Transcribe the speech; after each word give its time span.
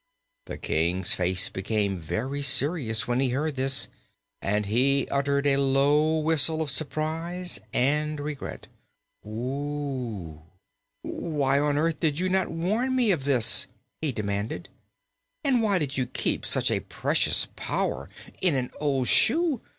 The 0.47 0.57
King's 0.57 1.13
face 1.13 1.47
became 1.49 1.95
very 1.95 2.41
serious 2.41 3.07
when 3.07 3.19
he 3.19 3.29
heard 3.29 3.55
this 3.55 3.87
and 4.41 4.65
he 4.65 5.07
uttered 5.11 5.45
a 5.45 5.57
low 5.61 6.17
whistle 6.17 6.59
of 6.63 6.71
surprise 6.71 7.59
and 7.71 8.19
regret. 8.19 8.65
"Why 9.21 10.39
on 11.59 11.77
earth 11.77 11.99
did 11.99 12.17
you 12.17 12.29
not 12.29 12.47
warn 12.49 12.95
me 12.95 13.11
of 13.11 13.25
this?" 13.25 13.67
he 14.01 14.11
demanded. 14.11 14.69
"And 15.43 15.61
why 15.61 15.77
did 15.77 15.97
you 15.99 16.07
keep 16.07 16.47
such 16.47 16.71
a 16.71 16.79
precious 16.79 17.47
power 17.55 18.09
in 18.41 18.55
an 18.55 18.71
old 18.79 19.07
shoe? 19.07 19.61